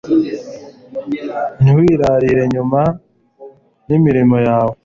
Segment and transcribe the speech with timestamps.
[1.61, 2.83] ntiwirarire nyurwa
[3.87, 4.75] n'imirimo yawe